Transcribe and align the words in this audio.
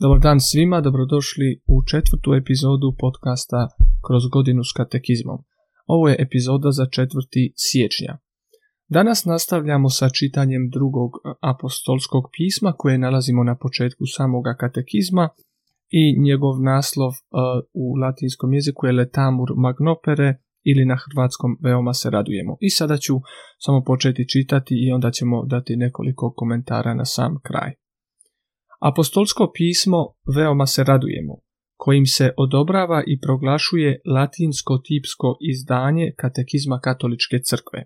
Dobar 0.00 0.18
dan 0.20 0.40
svima, 0.40 0.80
dobrodošli 0.80 1.60
u 1.66 1.76
četvrtu 1.90 2.34
epizodu 2.34 2.88
podcasta 2.98 3.68
Kroz 4.06 4.22
godinu 4.32 4.64
s 4.64 4.72
katekizmom. 4.76 5.38
Ovo 5.86 6.08
je 6.08 6.16
epizoda 6.18 6.70
za 6.70 6.86
četvrti 6.86 7.52
siječnja. 7.56 8.18
Danas 8.88 9.24
nastavljamo 9.24 9.88
sa 9.88 10.08
čitanjem 10.08 10.70
drugog 10.70 11.10
apostolskog 11.40 12.24
pisma 12.36 12.72
koje 12.78 12.98
nalazimo 12.98 13.44
na 13.44 13.56
početku 13.56 14.04
samoga 14.16 14.56
katekizma 14.60 15.28
i 15.90 16.20
njegov 16.20 16.54
naslov 16.62 17.08
uh, 17.10 17.16
u 17.72 17.94
latinskom 18.02 18.52
jeziku 18.52 18.86
je 18.86 18.92
Letamur 18.92 19.48
Magnopere 19.56 20.30
ili 20.70 20.84
na 20.84 20.96
hrvatskom 21.04 21.58
veoma 21.60 21.94
se 21.94 22.10
radujemo. 22.10 22.56
I 22.60 22.70
sada 22.70 22.96
ću 22.96 23.14
samo 23.58 23.84
početi 23.84 24.28
čitati 24.28 24.74
i 24.86 24.92
onda 24.92 25.10
ćemo 25.10 25.44
dati 25.46 25.76
nekoliko 25.76 26.34
komentara 26.36 26.94
na 26.94 27.04
sam 27.04 27.40
kraj. 27.42 27.81
Apostolsko 28.82 29.50
pismo 29.54 30.14
veoma 30.36 30.66
se 30.66 30.84
radujemo, 30.84 31.34
kojim 31.76 32.06
se 32.06 32.30
odobrava 32.36 33.02
i 33.06 33.20
proglašuje 33.20 34.00
latinsko-tipsko 34.06 35.36
izdanje 35.50 36.12
katekizma 36.16 36.80
katoličke 36.80 37.38
crkve. 37.44 37.84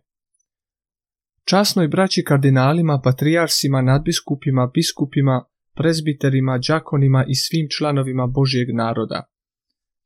Časnoj 1.45 1.89
braći 1.89 2.25
kardinalima, 2.25 3.01
patrijarsima, 3.05 3.83
nadbiskupima, 3.83 4.70
biskupima, 4.75 5.45
prezbiterima, 5.75 6.59
đakonima 6.69 7.25
i 7.28 7.34
svim 7.34 7.67
članovima 7.78 8.27
Božijeg 8.27 8.69
naroda. 8.75 9.23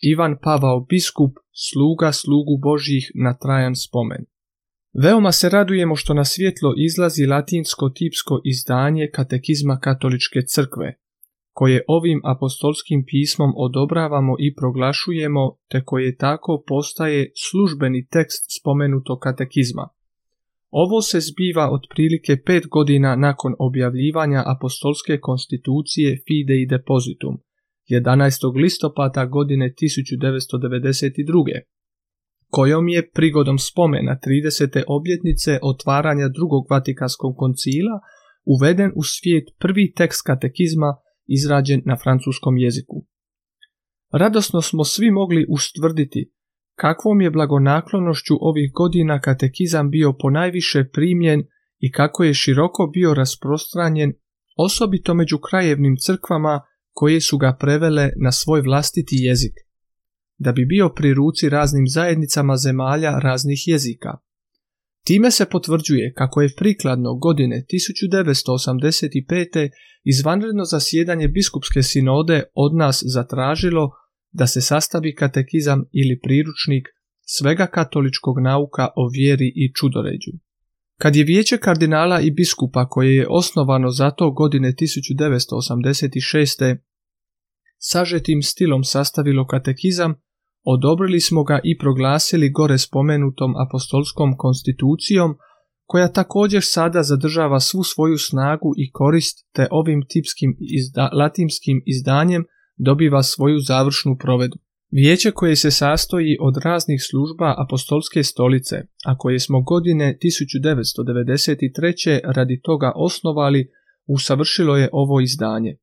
Ivan 0.00 0.36
Pavao 0.42 0.80
biskup, 0.80 1.32
sluga 1.52 2.12
slugu 2.12 2.58
Božjih 2.62 3.10
na 3.14 3.38
trajan 3.38 3.76
spomen. 3.76 4.24
Veoma 4.92 5.32
se 5.32 5.48
radujemo 5.48 5.96
što 5.96 6.14
na 6.14 6.24
svjetlo 6.24 6.74
izlazi 6.76 7.26
latinsko-tipsko 7.26 8.40
izdanje 8.44 9.10
katekizma 9.12 9.78
katoličke 9.78 10.40
crkve, 10.42 10.98
koje 11.52 11.84
ovim 11.88 12.20
apostolskim 12.24 13.04
pismom 13.06 13.52
odobravamo 13.56 14.36
i 14.38 14.54
proglašujemo, 14.54 15.56
te 15.68 15.84
koje 15.84 16.16
tako 16.16 16.64
postaje 16.66 17.32
službeni 17.36 18.06
tekst 18.06 18.60
spomenutog 18.60 19.18
katekizma. 19.18 19.88
Ovo 20.70 21.02
se 21.02 21.20
zbiva 21.20 21.70
otprilike 21.70 22.36
pet 22.46 22.66
godina 22.68 23.16
nakon 23.16 23.54
objavljivanja 23.58 24.42
apostolske 24.46 25.20
konstitucije 25.20 26.22
Fide 26.26 26.62
i 26.62 26.66
Depositum, 26.66 27.38
11. 27.88 28.62
listopada 28.62 29.24
godine 29.24 29.74
1992 29.82 31.79
kojom 32.50 32.88
je 32.88 33.10
prigodom 33.10 33.58
spomena 33.58 34.18
30. 34.26 34.82
obljetnice 34.88 35.58
otvaranja 35.62 36.28
drugog 36.28 36.66
Vatikanskog 36.70 37.36
koncila 37.36 38.00
uveden 38.44 38.92
u 38.96 39.02
svijet 39.02 39.44
prvi 39.58 39.92
tekst 39.92 40.22
katekizma 40.26 40.96
izrađen 41.26 41.82
na 41.84 41.96
francuskom 42.02 42.56
jeziku. 42.56 43.06
Radosno 44.12 44.62
smo 44.62 44.84
svi 44.84 45.10
mogli 45.10 45.46
ustvrditi 45.48 46.32
kakvom 46.74 47.20
je 47.20 47.30
blagonaklonošću 47.30 48.34
ovih 48.40 48.72
godina 48.72 49.20
katekizam 49.20 49.90
bio 49.90 50.12
ponajviše 50.12 50.84
primljen 50.92 51.42
i 51.78 51.92
kako 51.92 52.24
je 52.24 52.34
široko 52.34 52.86
bio 52.86 53.14
rasprostranjen, 53.14 54.12
osobito 54.56 55.14
među 55.14 55.38
krajevnim 55.38 55.96
crkvama 55.96 56.60
koje 56.92 57.20
su 57.20 57.38
ga 57.38 57.56
prevele 57.60 58.10
na 58.24 58.32
svoj 58.32 58.60
vlastiti 58.60 59.16
jezik 59.18 59.52
da 60.44 60.52
bi 60.52 60.64
bio 60.64 60.88
pri 60.88 61.14
ruci 61.14 61.48
raznim 61.48 61.88
zajednicama 61.88 62.56
zemalja 62.56 63.18
raznih 63.18 63.62
jezika. 63.66 64.18
Time 65.06 65.30
se 65.30 65.44
potvrđuje 65.44 66.12
kako 66.16 66.42
je 66.42 66.54
prikladno 66.56 67.14
godine 67.14 67.64
1985. 67.72 69.70
izvanredno 70.04 70.64
zasjedanje 70.64 71.28
biskupske 71.28 71.82
sinode 71.82 72.42
od 72.54 72.74
nas 72.74 73.02
zatražilo 73.14 73.90
da 74.32 74.46
se 74.46 74.60
sastavi 74.60 75.14
katekizam 75.14 75.84
ili 75.92 76.20
priručnik 76.22 76.88
svega 77.20 77.66
katoličkog 77.66 78.36
nauka 78.42 78.88
o 78.96 79.10
vjeri 79.14 79.52
i 79.54 79.72
čudoređu. 79.74 80.30
Kad 80.98 81.16
je 81.16 81.24
vijeće 81.24 81.58
kardinala 81.58 82.20
i 82.20 82.30
biskupa 82.30 82.88
koje 82.88 83.16
je 83.16 83.26
osnovano 83.30 83.90
za 83.90 84.10
to 84.10 84.30
godine 84.30 84.72
1986. 84.72 86.76
sažetim 87.78 88.42
stilom 88.42 88.84
sastavilo 88.84 89.46
katekizam, 89.46 90.14
odobrili 90.64 91.20
smo 91.20 91.44
ga 91.44 91.60
i 91.64 91.78
proglasili 91.78 92.50
gore 92.50 92.78
spomenutom 92.78 93.54
apostolskom 93.66 94.36
konstitucijom, 94.36 95.34
koja 95.86 96.12
također 96.12 96.62
sada 96.64 97.02
zadržava 97.02 97.60
svu 97.60 97.82
svoju 97.82 98.18
snagu 98.18 98.72
i 98.76 98.90
korist 98.92 99.46
te 99.54 99.66
ovim 99.70 100.02
tipskim 100.08 100.56
izda, 100.60 101.10
latinskim 101.12 101.82
izdanjem 101.86 102.44
dobiva 102.76 103.22
svoju 103.22 103.58
završnu 103.58 104.16
provedu. 104.18 104.58
Vijeće 104.90 105.30
koje 105.30 105.56
se 105.56 105.70
sastoji 105.70 106.36
od 106.40 106.54
raznih 106.64 107.00
služba 107.10 107.54
apostolske 107.64 108.22
stolice, 108.22 108.76
a 109.04 109.18
koje 109.18 109.38
smo 109.38 109.62
godine 109.62 110.18
1993. 110.24 112.20
radi 112.36 112.60
toga 112.62 112.92
osnovali, 112.96 113.70
usavršilo 114.06 114.76
je 114.76 114.88
ovo 114.92 115.20
izdanje. 115.20 115.76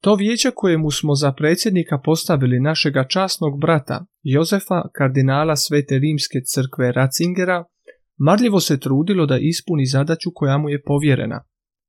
To 0.00 0.14
vijeće 0.14 0.50
kojemu 0.54 0.90
smo 0.90 1.14
za 1.14 1.32
predsjednika 1.32 1.98
postavili 2.04 2.60
našega 2.60 3.04
časnog 3.08 3.60
brata 3.60 4.06
Jozefa, 4.22 4.82
kardinala 4.94 5.56
Svete 5.56 5.98
Rimske 5.98 6.38
crkve 6.46 6.92
Ratzingera, 6.92 7.64
marljivo 8.18 8.60
se 8.60 8.80
trudilo 8.80 9.26
da 9.26 9.38
ispuni 9.38 9.86
zadaću 9.86 10.30
koja 10.34 10.58
mu 10.58 10.68
je 10.68 10.82
povjerena, 10.82 11.44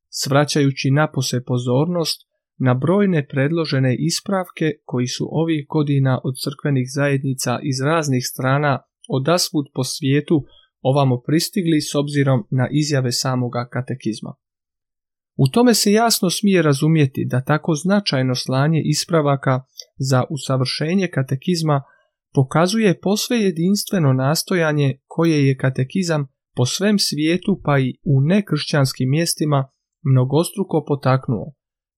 svraćajući 0.10 0.92
napose 0.92 1.44
pozornost 1.44 2.30
na 2.58 2.74
brojne 2.74 3.28
predložene 3.28 3.96
ispravke 4.00 4.66
koji 4.86 5.08
su 5.08 5.28
ovih 5.32 5.66
godina 5.70 6.20
od 6.24 6.34
crkvenih 6.44 6.88
zajednica 6.96 7.60
iz 7.64 7.82
raznih 7.86 8.24
strana 8.32 8.80
odasvud 9.10 9.66
po 9.74 9.84
svijetu 9.84 10.46
ovamo 10.82 11.22
pristigli 11.22 11.82
s 11.82 11.96
obzirom 11.96 12.48
na 12.52 12.68
izjave 12.72 13.12
samoga 13.12 13.68
katekizma. 13.72 14.34
U 15.42 15.48
tome 15.54 15.74
se 15.74 15.92
jasno 15.92 16.30
smije 16.30 16.62
razumjeti 16.62 17.28
da 17.32 17.42
tako 17.42 17.76
značajno 17.76 18.36
slanje 18.36 18.82
ispravaka 18.86 19.62
za 19.98 20.24
usavršenje 20.30 21.08
katekizma 21.08 21.84
pokazuje 22.34 23.00
posve 23.00 23.38
jedinstveno 23.38 24.14
nastojanje 24.14 25.00
koje 25.08 25.48
je 25.48 25.58
katekizam 25.58 26.28
po 26.56 26.66
svem 26.66 27.00
svijetu 27.00 27.62
pa 27.66 27.80
i 27.80 27.94
u 28.04 28.22
nekršćanskim 28.22 29.10
mjestima 29.10 29.70
mnogostruko 30.12 30.86
potaknuo, 30.88 31.54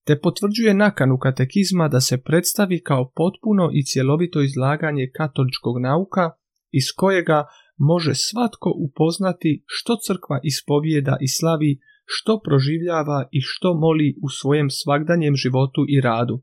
te 0.06 0.20
potvrđuje 0.20 0.74
nakanu 0.74 1.18
katekizma 1.18 1.88
da 1.88 2.02
se 2.02 2.22
predstavi 2.24 2.82
kao 2.84 3.12
potpuno 3.16 3.70
i 3.74 3.86
cjelovito 3.86 4.42
izlaganje 4.42 5.12
katoličkog 5.18 5.76
nauka 5.82 6.30
iz 6.72 6.86
kojega 6.98 7.46
može 7.78 8.12
svatko 8.16 8.70
upoznati 8.88 9.64
što 9.66 9.96
crkva 10.06 10.40
ispovijeda 10.44 11.18
i 11.22 11.28
slavi 11.28 11.80
što 12.14 12.40
proživljava 12.46 13.20
i 13.32 13.40
što 13.42 13.74
moli 13.74 14.16
u 14.24 14.30
svojem 14.30 14.70
svagdanjem 14.70 15.36
životu 15.36 15.86
i 15.88 16.02
radu. 16.02 16.42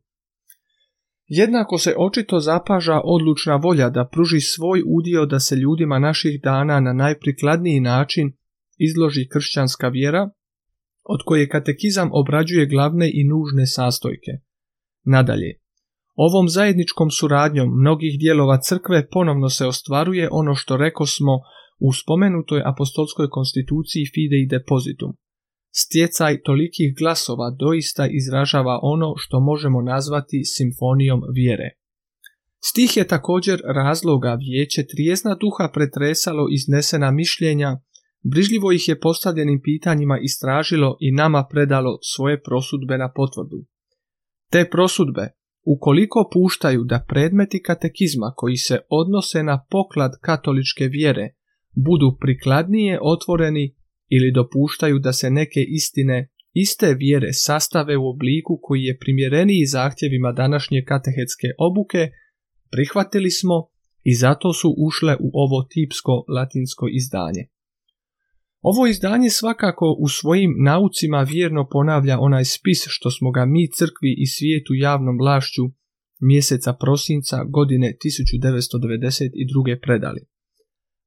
Jednako 1.27 1.79
se 1.79 1.95
očito 1.99 2.41
zapaža 2.41 3.01
odlučna 3.05 3.57
volja 3.57 3.89
da 3.91 4.09
pruži 4.13 4.41
svoj 4.41 4.83
udio 4.87 5.27
da 5.27 5.39
se 5.41 5.57
ljudima 5.57 5.99
naših 5.99 6.41
dana 6.43 6.81
na 6.81 6.93
najprikladniji 6.93 7.81
način 7.81 8.33
izloži 8.79 9.29
kršćanska 9.33 9.89
vjera, 9.89 10.31
od 11.05 11.21
koje 11.25 11.49
katekizam 11.49 12.09
obrađuje 12.13 12.67
glavne 12.67 13.11
i 13.15 13.25
nužne 13.25 13.67
sastojke. 13.67 14.33
Nadalje, 15.05 15.51
ovom 16.15 16.49
zajedničkom 16.49 17.11
suradnjom 17.11 17.69
mnogih 17.81 18.19
dijelova 18.19 18.61
crkve 18.61 19.09
ponovno 19.09 19.49
se 19.49 19.67
ostvaruje 19.67 20.29
ono 20.33 20.55
što 20.55 20.77
reko 20.77 21.07
smo 21.07 21.35
u 21.81 21.93
spomenutoj 21.93 22.63
apostolskoj 22.65 23.29
konstituciji 23.31 24.11
Fide 24.15 24.37
i 24.41 24.47
Depositum– 24.47 25.13
Stjecaj 25.71 26.43
tolikih 26.43 26.95
glasova 26.99 27.51
doista 27.51 28.07
izražava 28.07 28.79
ono 28.83 29.15
što 29.17 29.41
možemo 29.41 29.83
nazvati 29.83 30.45
simfonijom 30.45 31.21
vjere. 31.35 31.71
Stih 32.61 32.97
je 32.97 33.07
također 33.07 33.61
razloga 33.65 34.35
vijeće 34.35 34.87
trijezna 34.87 35.35
duha 35.35 35.71
pretresalo 35.75 36.47
iznesena 36.51 37.11
mišljenja, 37.11 37.81
brižljivo 38.23 38.73
ih 38.73 38.89
je 38.89 39.01
postavljenim 39.01 39.61
pitanjima 39.63 40.19
istražilo 40.19 40.97
i 41.01 41.13
nama 41.13 41.47
predalo 41.51 41.99
svoje 42.15 42.43
prosudbe 42.43 42.99
na 42.99 43.13
potvrdu. 43.13 43.65
Te 44.51 44.71
prosudbe, 44.71 45.29
ukoliko 45.65 46.31
puštaju 46.33 46.85
da 46.85 47.05
predmeti 47.09 47.63
katekizma 47.63 48.33
koji 48.37 48.57
se 48.57 48.79
odnose 48.91 49.43
na 49.43 49.65
poklad 49.71 50.13
katoličke 50.21 50.85
vjere 50.85 51.35
budu 51.75 52.17
prikladnije 52.21 52.99
otvoreni 53.03 53.75
ili 54.09 54.33
dopuštaju 54.33 54.99
da 54.99 55.13
se 55.13 55.31
neke 55.31 55.61
istine 55.69 56.29
iste 56.53 56.95
vjere 56.95 57.33
sastave 57.33 57.97
u 57.97 58.09
obliku 58.09 58.59
koji 58.63 58.83
je 58.83 58.99
primjereniji 58.99 59.67
zahtjevima 59.67 60.33
današnje 60.33 60.85
katehetske 60.87 61.49
obuke, 61.59 62.11
prihvatili 62.71 63.31
smo 63.31 63.69
i 64.03 64.15
zato 64.15 64.53
su 64.53 64.75
ušle 64.87 65.17
u 65.21 65.31
ovo 65.33 65.63
tipsko 65.73 66.25
latinsko 66.37 66.87
izdanje. 67.01 67.43
Ovo 68.61 68.87
izdanje 68.87 69.31
svakako 69.31 69.97
u 69.99 70.09
svojim 70.09 70.53
naucima 70.65 71.23
vjerno 71.23 71.69
ponavlja 71.71 72.19
onaj 72.21 72.45
spis 72.45 72.85
što 72.87 73.11
smo 73.11 73.31
ga 73.31 73.45
mi 73.47 73.71
crkvi 73.77 74.15
i 74.19 74.27
svijetu 74.27 74.75
javnom 74.75 75.19
vlašću 75.19 75.63
mjeseca 76.21 76.73
prosinca 76.73 77.45
godine 77.45 77.95
1992. 78.05 79.81
predali. 79.83 80.21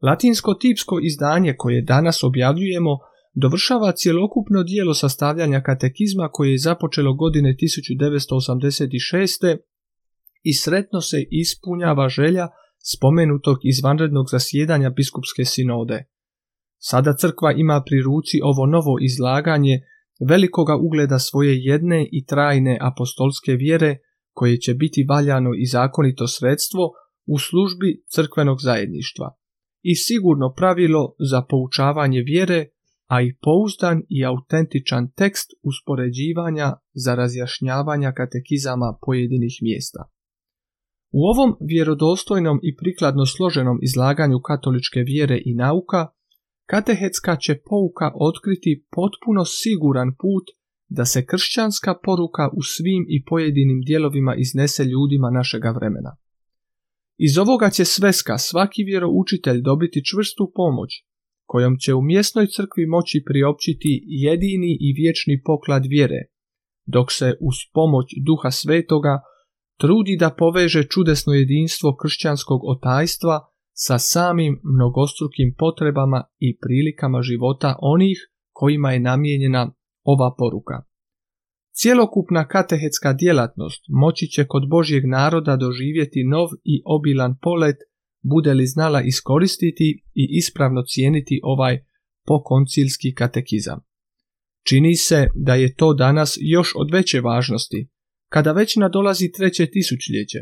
Latinsko 0.01 0.53
tipsko 0.53 0.99
izdanje 1.03 1.55
koje 1.57 1.81
danas 1.81 2.23
objavljujemo 2.23 2.97
dovršava 3.33 3.91
cjelokupno 3.91 4.63
dijelo 4.63 4.93
sastavljanja 4.93 5.61
katekizma 5.61 6.29
koje 6.31 6.51
je 6.51 6.57
započelo 6.57 7.13
godine 7.13 7.55
1986. 7.61 9.57
i 10.43 10.53
sretno 10.53 11.01
se 11.01 11.17
ispunjava 11.31 12.09
želja 12.09 12.47
spomenutog 12.93 13.57
izvanrednog 13.63 14.25
zasjedanja 14.31 14.89
biskupske 14.89 15.45
sinode. 15.45 16.05
Sada 16.77 17.13
crkva 17.13 17.53
ima 17.53 17.83
pri 17.85 18.01
ruci 18.01 18.39
ovo 18.43 18.65
novo 18.65 18.97
izlaganje 19.01 19.81
velikoga 20.29 20.75
ugleda 20.75 21.19
svoje 21.19 21.57
jedne 21.57 22.09
i 22.11 22.25
trajne 22.25 22.77
apostolske 22.81 23.51
vjere 23.55 23.97
koje 24.31 24.57
će 24.57 24.73
biti 24.73 25.05
valjano 25.09 25.49
i 25.57 25.65
zakonito 25.65 26.27
sredstvo 26.27 26.91
u 27.25 27.39
službi 27.39 28.03
crkvenog 28.13 28.57
zajedništva 28.61 29.40
i 29.81 29.95
sigurno 29.95 30.53
pravilo 30.53 31.15
za 31.31 31.41
poučavanje 31.49 32.21
vjere, 32.21 32.65
a 33.07 33.21
i 33.21 33.35
pouzdan 33.41 34.01
i 34.09 34.25
autentičan 34.25 35.11
tekst 35.11 35.49
uspoređivanja 35.63 36.73
za 36.93 37.15
razjašnjavanja 37.15 38.11
katekizama 38.11 38.97
pojedinih 39.05 39.55
mjesta. 39.61 40.01
U 41.11 41.21
ovom 41.33 41.55
vjerodostojnom 41.61 42.59
i 42.63 42.75
prikladno 42.75 43.25
složenom 43.25 43.79
izlaganju 43.81 44.39
katoličke 44.39 44.99
vjere 44.99 45.41
i 45.45 45.55
nauka, 45.55 46.07
katehetska 46.65 47.35
će 47.35 47.53
pouka 47.69 48.11
otkriti 48.15 48.85
potpuno 48.95 49.45
siguran 49.45 50.09
put 50.21 50.45
da 50.89 51.05
se 51.05 51.25
kršćanska 51.25 51.95
poruka 52.03 52.49
u 52.53 52.61
svim 52.61 53.05
i 53.09 53.23
pojedinim 53.25 53.81
dijelovima 53.81 54.35
iznese 54.35 54.83
ljudima 54.83 55.29
našega 55.29 55.71
vremena. 55.71 56.15
Iz 57.17 57.37
ovoga 57.37 57.69
će 57.69 57.85
sveska 57.85 58.37
svaki 58.37 58.83
vjeroučitelj 58.83 59.61
dobiti 59.61 60.05
čvrstu 60.05 60.51
pomoć, 60.55 60.89
kojom 61.45 61.77
će 61.77 61.93
u 61.93 62.01
mjesnoj 62.01 62.47
crkvi 62.47 62.85
moći 62.85 63.23
priopćiti 63.25 64.03
jedini 64.07 64.77
i 64.79 64.93
vječni 64.93 65.41
poklad 65.45 65.83
vjere, 65.85 66.21
dok 66.85 67.11
se 67.11 67.37
uz 67.39 67.55
pomoć 67.73 68.07
duha 68.25 68.51
svetoga 68.51 69.21
trudi 69.79 70.17
da 70.19 70.29
poveže 70.29 70.83
čudesno 70.83 71.33
jedinstvo 71.33 71.95
kršćanskog 72.01 72.61
otajstva 72.63 73.39
sa 73.73 73.97
samim 73.99 74.59
mnogostrukim 74.63 75.55
potrebama 75.57 76.23
i 76.39 76.57
prilikama 76.57 77.21
života 77.21 77.75
onih 77.81 78.17
kojima 78.51 78.91
je 78.91 78.99
namijenjena 78.99 79.73
ova 80.03 80.35
poruka. 80.37 80.90
Cjelokupna 81.73 82.47
katehetska 82.47 83.13
djelatnost 83.13 83.83
moći 83.87 84.27
će 84.27 84.45
kod 84.47 84.69
Božjeg 84.69 85.03
naroda 85.05 85.55
doživjeti 85.55 86.23
nov 86.23 86.47
i 86.63 86.81
obilan 86.85 87.37
polet, 87.41 87.75
bude 88.23 88.53
li 88.53 88.65
znala 88.65 89.01
iskoristiti 89.01 90.03
i 90.13 90.27
ispravno 90.37 90.83
cijeniti 90.87 91.39
ovaj 91.43 91.79
pokoncilski 92.27 93.13
katekizam. 93.13 93.79
Čini 94.67 94.95
se 94.95 95.27
da 95.35 95.55
je 95.55 95.75
to 95.75 95.93
danas 95.93 96.37
još 96.41 96.73
od 96.75 96.91
veće 96.91 97.21
važnosti, 97.21 97.89
kada 98.29 98.51
već 98.51 98.75
nadolazi 98.75 99.31
treće 99.31 99.65
tisućljeće. 99.65 100.39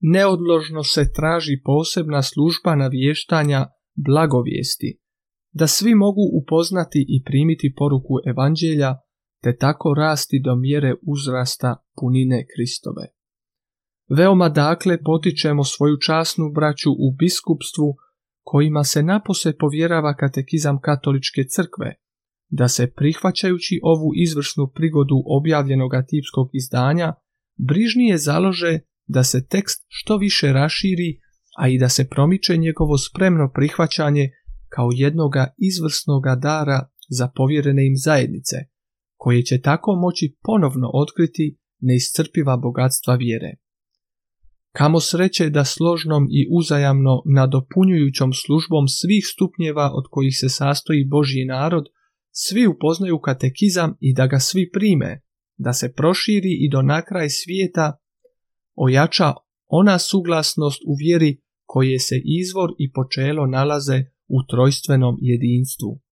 Neodložno 0.00 0.82
se 0.82 1.12
traži 1.12 1.60
posebna 1.64 2.22
služba 2.22 2.76
navještanja 2.76 3.66
blagovijesti, 3.94 4.98
da 5.52 5.66
svi 5.66 5.94
mogu 5.94 6.22
upoznati 6.42 7.04
i 7.08 7.22
primiti 7.24 7.74
poruku 7.76 8.14
evanđelja, 8.26 8.94
te 9.44 9.56
tako 9.56 9.94
rasti 9.94 10.40
do 10.44 10.56
mjere 10.56 10.94
uzrasta 11.02 11.76
punine 11.96 12.46
Kristove. 12.52 13.06
Veoma 14.18 14.48
dakle 14.48 15.02
potičemo 15.02 15.64
svoju 15.64 15.96
časnu 16.06 16.44
braću 16.54 16.90
u 16.90 17.16
biskupstvu, 17.18 17.96
kojima 18.42 18.84
se 18.84 19.02
napose 19.02 19.56
povjerava 19.58 20.16
katekizam 20.16 20.80
katoličke 20.80 21.42
crkve, 21.50 21.94
da 22.48 22.68
se 22.68 22.90
prihvaćajući 22.90 23.80
ovu 23.82 24.10
izvrsnu 24.14 24.70
prigodu 24.74 25.22
objavljenog 25.26 25.92
tipskog 26.08 26.48
izdanja, 26.52 27.14
brižnije 27.68 28.18
založe 28.18 28.78
da 29.06 29.22
se 29.24 29.46
tekst 29.46 29.84
što 29.88 30.16
više 30.16 30.52
raširi, 30.52 31.20
a 31.58 31.68
i 31.68 31.78
da 31.78 31.88
se 31.88 32.08
promiče 32.08 32.56
njegovo 32.56 32.98
spremno 32.98 33.50
prihvaćanje 33.54 34.30
kao 34.68 34.88
jednoga 34.92 35.54
izvrsnoga 35.58 36.34
dara 36.34 36.88
za 37.08 37.28
povjerene 37.36 37.86
im 37.86 37.96
zajednice, 37.96 38.56
koje 39.24 39.42
će 39.44 39.60
tako 39.60 39.90
moći 40.04 40.36
ponovno 40.42 40.90
otkriti 40.94 41.56
neiscrpiva 41.80 42.56
bogatstva 42.56 43.14
vjere. 43.14 43.52
Kamo 44.78 45.00
sreće 45.00 45.50
da 45.50 45.64
složnom 45.64 46.26
i 46.30 46.40
uzajamno 46.58 47.22
nadopunjujućom 47.34 48.32
službom 48.32 48.88
svih 48.88 49.24
stupnjeva 49.32 49.90
od 49.98 50.04
kojih 50.10 50.34
se 50.40 50.48
sastoji 50.48 51.04
Božji 51.04 51.44
narod, 51.44 51.84
svi 52.30 52.66
upoznaju 52.66 53.18
katekizam 53.18 53.96
i 54.00 54.14
da 54.14 54.26
ga 54.26 54.38
svi 54.38 54.70
prime, 54.72 55.20
da 55.56 55.72
se 55.72 55.92
proširi 55.92 56.52
i 56.64 56.70
do 56.70 56.82
nakraj 56.82 57.28
svijeta 57.28 57.86
ojača 58.74 59.32
ona 59.66 59.98
suglasnost 59.98 60.80
u 60.86 60.92
vjeri 61.02 61.40
koje 61.64 61.98
se 61.98 62.16
izvor 62.40 62.70
i 62.78 62.92
počelo 62.92 63.46
nalaze 63.46 63.98
u 64.28 64.38
trojstvenom 64.50 65.16
jedinstvu. 65.20 66.03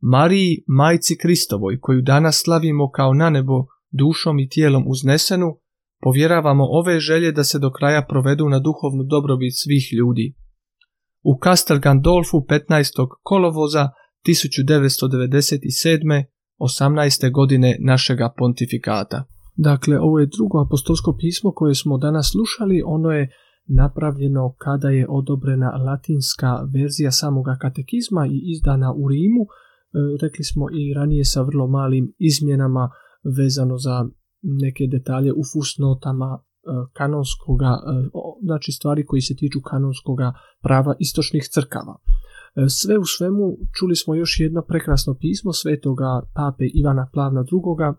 Mariji, 0.00 0.64
majci 0.66 1.18
Kristovoj, 1.18 1.80
koju 1.80 2.02
danas 2.02 2.42
slavimo 2.44 2.90
kao 2.90 3.14
na 3.14 3.30
nebo 3.30 3.66
dušom 3.90 4.38
i 4.38 4.48
tijelom 4.48 4.84
uznesenu, 4.86 5.58
povjeravamo 6.00 6.64
ove 6.64 7.00
želje 7.00 7.32
da 7.32 7.44
se 7.44 7.58
do 7.58 7.70
kraja 7.70 8.06
provedu 8.08 8.48
na 8.48 8.58
duhovnu 8.58 9.04
dobrobit 9.04 9.52
svih 9.56 9.92
ljudi. 9.92 10.34
U 11.22 11.38
Castel 11.44 11.78
Gandolfu 11.78 12.36
15. 12.36 13.08
kolovoza 13.22 13.88
1997. 14.26 16.24
18. 16.58 17.32
godine 17.32 17.76
našega 17.80 18.34
pontifikata. 18.38 19.24
Dakle, 19.56 19.98
ovo 20.00 20.18
je 20.18 20.26
drugo 20.26 20.64
apostolsko 20.66 21.16
pismo 21.20 21.52
koje 21.52 21.74
smo 21.74 21.98
danas 21.98 22.30
slušali, 22.32 22.82
ono 22.86 23.10
je 23.10 23.30
napravljeno 23.66 24.54
kada 24.58 24.88
je 24.88 25.06
odobrena 25.08 25.70
latinska 25.70 26.60
verzija 26.74 27.10
samoga 27.10 27.56
katekizma 27.60 28.26
i 28.26 28.42
izdana 28.54 28.92
u 28.92 29.08
Rimu, 29.08 29.44
rekli 30.22 30.44
smo 30.44 30.66
i 30.72 30.94
ranije 30.94 31.24
sa 31.24 31.42
vrlo 31.42 31.66
malim 31.66 32.14
izmjenama 32.18 32.90
vezano 33.38 33.78
za 33.78 34.06
neke 34.42 34.84
detalje 34.90 35.32
u 35.32 35.42
fusnotama 35.52 36.38
e, 36.38 36.40
kanonskoga, 36.92 37.66
e, 37.66 38.08
znači 38.42 38.72
stvari 38.72 39.06
koji 39.06 39.20
se 39.20 39.36
tiču 39.36 39.60
kanonskoga 39.60 40.32
prava 40.62 40.94
istočnih 40.98 41.48
crkava. 41.54 41.96
Sve 42.68 42.98
u 42.98 43.04
svemu 43.04 43.56
čuli 43.78 43.96
smo 43.96 44.14
još 44.14 44.40
jedno 44.40 44.62
prekrasno 44.62 45.16
pismo 45.20 45.52
svetoga 45.52 46.22
pape 46.34 46.64
Ivana 46.74 47.10
Plavna 47.12 47.40
II. 47.40 47.94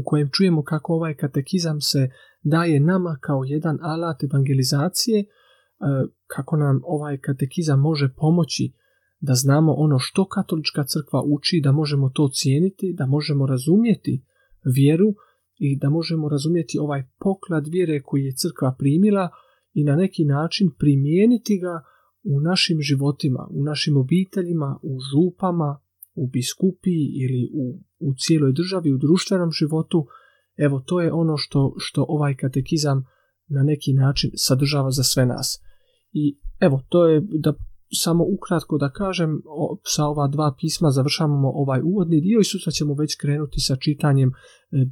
u 0.00 0.02
kojem 0.04 0.28
čujemo 0.32 0.64
kako 0.64 0.94
ovaj 0.94 1.14
katekizam 1.16 1.80
se 1.80 2.08
daje 2.42 2.80
nama 2.80 3.18
kao 3.20 3.44
jedan 3.44 3.78
alat 3.82 4.22
evangelizacije, 4.22 5.20
e, 5.20 5.26
kako 6.26 6.56
nam 6.56 6.80
ovaj 6.84 7.18
katekizam 7.18 7.80
može 7.80 8.14
pomoći 8.16 8.72
da 9.28 9.34
znamo 9.34 9.72
ono 9.72 9.98
što 9.98 10.28
katolička 10.28 10.84
crkva 10.84 11.20
uči, 11.26 11.60
da 11.64 11.72
možemo 11.72 12.10
to 12.10 12.28
cijeniti, 12.28 12.94
da 12.98 13.06
možemo 13.06 13.46
razumjeti 13.46 14.24
vjeru 14.76 15.08
i 15.58 15.78
da 15.78 15.90
možemo 15.90 16.28
razumjeti 16.28 16.78
ovaj 16.78 17.02
poklad 17.18 17.64
vjere 17.68 18.02
koji 18.02 18.22
je 18.24 18.36
crkva 18.36 18.74
primila 18.78 19.28
i 19.72 19.84
na 19.84 19.96
neki 19.96 20.24
način 20.24 20.70
primijeniti 20.78 21.58
ga 21.58 21.74
u 22.24 22.40
našim 22.40 22.78
životima, 22.80 23.48
u 23.50 23.62
našim 23.62 23.96
obiteljima, 23.96 24.78
u 24.82 24.92
župama, 25.10 25.80
u 26.14 26.24
biskupiji 26.26 27.04
ili 27.22 27.50
u, 27.54 27.64
u 27.98 28.14
cijeloj 28.14 28.52
državi, 28.52 28.92
u 28.92 28.98
društvenom 28.98 29.50
životu, 29.50 30.06
Evo, 30.56 30.82
to 30.86 31.00
je 31.00 31.12
ono 31.12 31.36
što, 31.36 31.74
što 31.78 32.04
ovaj 32.08 32.36
katekizam 32.36 33.04
na 33.48 33.62
neki 33.62 33.92
način 33.92 34.30
sadržava 34.34 34.90
za 34.90 35.02
sve 35.02 35.26
nas. 35.26 35.62
I 36.12 36.38
evo, 36.60 36.82
to 36.88 37.08
je 37.08 37.20
da 37.20 37.54
samo 37.94 38.24
ukratko 38.24 38.78
da 38.78 38.90
kažem, 38.90 39.42
sa 39.84 40.06
ova 40.06 40.28
dva 40.28 40.54
pisma 40.60 40.90
završavamo 40.90 41.50
ovaj 41.54 41.80
uvodni 41.84 42.20
dio 42.20 42.40
i 42.40 42.44
sutra 42.44 42.72
ćemo 42.72 42.94
već 42.94 43.16
krenuti 43.20 43.60
sa 43.60 43.76
čitanjem 43.76 44.28
e, 44.28 44.32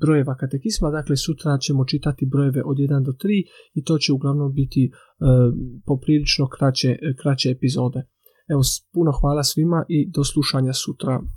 brojeva 0.00 0.36
katekizma, 0.36 0.90
dakle 0.90 1.16
sutra 1.16 1.58
ćemo 1.58 1.84
čitati 1.84 2.26
brojeve 2.26 2.62
od 2.64 2.76
1 2.76 3.04
do 3.04 3.12
3 3.12 3.44
i 3.74 3.84
to 3.84 3.98
će 3.98 4.12
uglavnom 4.12 4.52
biti 4.52 4.90
e, 4.90 4.92
poprilično 5.86 6.48
kraće, 6.48 6.98
kraće 7.22 7.50
epizode. 7.50 8.06
Evo, 8.48 8.62
puno 8.94 9.12
hvala 9.20 9.42
svima 9.44 9.84
i 9.88 10.10
do 10.10 10.24
slušanja 10.24 10.72
sutra. 10.72 11.22